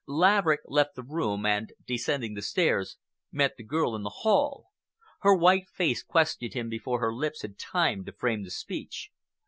Laverick 0.07 0.61
left 0.65 0.95
the 0.95 1.03
room 1.03 1.45
and, 1.45 1.71
descending 1.85 2.33
the 2.33 2.41
stairs, 2.41 2.97
met 3.31 3.55
the 3.55 3.63
girl 3.63 3.95
in 3.95 4.01
the 4.01 4.09
hall. 4.09 4.65
Her 5.19 5.35
white 5.37 5.69
face 5.69 6.01
questioned 6.01 6.55
him 6.55 6.69
before 6.69 6.99
her 7.01 7.13
lips 7.13 7.43
had 7.43 7.59
time 7.59 8.03
to 8.05 8.11
frame 8.11 8.41
the 8.43 8.49
speech. 8.49 9.11